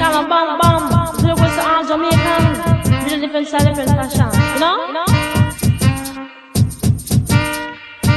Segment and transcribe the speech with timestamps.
[0.00, 1.12] Come on, bam, bam.
[1.18, 1.90] Do with the arms
[3.04, 4.30] Little different style, different fashion.
[4.58, 4.88] Know?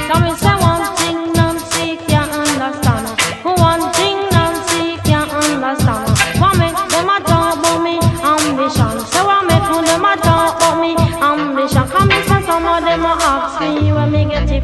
[0.07, 0.82] Come someone.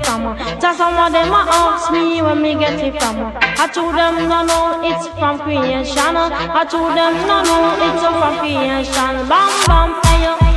[0.04, 0.38] from.
[0.60, 3.34] Just some of them ask me where me get it from.
[3.36, 6.16] I told them no no it's from creation.
[6.16, 9.28] I told them no no it's from creation.
[9.30, 10.49] Bam bam hey yo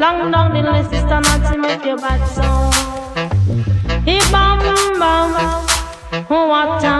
[0.00, 2.72] Long down the list, sister, not to make your bad song.
[4.06, 4.58] He bam
[4.98, 5.34] bam,
[6.48, 6.99] what time?